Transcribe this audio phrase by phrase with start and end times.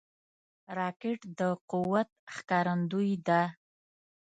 [0.77, 1.41] راکټ د
[1.71, 3.41] قوت ښکارندوی ده